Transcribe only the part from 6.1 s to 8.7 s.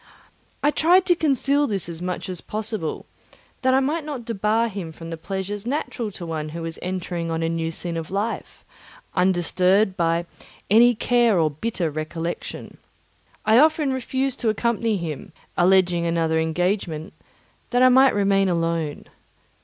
to one who was entering on a new scene of life,